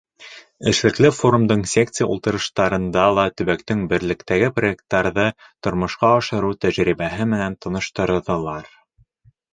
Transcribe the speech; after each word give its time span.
Эшлекле 0.69 1.09
форумдың 1.15 1.59
секция 1.73 2.07
ултырыштарында 2.13 3.03
ла 3.19 3.25
төбәктең 3.41 3.83
берлектәге 3.93 4.49
проекттарҙы 4.57 5.27
тормошҡа 5.69 6.13
ашырыу 6.17 6.59
тәжрибәһе 6.67 7.29
менән 7.35 7.59
таныштырҙылар. 7.67 8.75